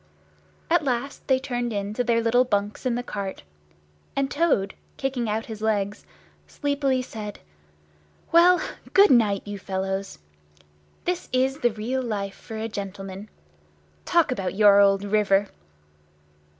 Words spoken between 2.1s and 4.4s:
little bunks in the cart; and